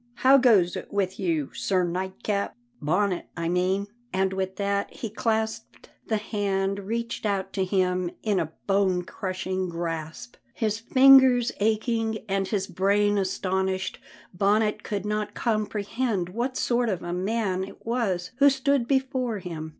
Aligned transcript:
How 0.15 0.39
goes 0.39 0.75
it 0.75 0.91
with 0.91 1.19
you, 1.19 1.51
Sir 1.53 1.83
Nightcap 1.83 2.55
Bonnet, 2.81 3.29
I 3.37 3.47
mean?" 3.49 3.85
And 4.11 4.33
with 4.33 4.55
that 4.55 4.91
he 4.91 5.11
clasped 5.11 5.91
the 6.07 6.17
hand 6.17 6.79
reached 6.79 7.23
out 7.23 7.53
to 7.53 7.63
him 7.63 8.09
in 8.23 8.39
a 8.39 8.51
bone 8.65 9.03
crushing 9.03 9.69
grasp. 9.69 10.37
His 10.55 10.79
fingers 10.79 11.51
aching 11.59 12.17
and 12.27 12.47
his 12.47 12.65
brain 12.65 13.19
astonished, 13.19 13.99
Bonnet 14.33 14.81
could 14.81 15.05
not 15.05 15.35
comprehend 15.35 16.29
what 16.29 16.57
sort 16.57 16.89
of 16.89 17.03
a 17.03 17.13
man 17.13 17.63
it 17.63 17.85
was 17.85 18.31
who 18.37 18.49
stood 18.49 18.87
before 18.87 19.37
him. 19.37 19.69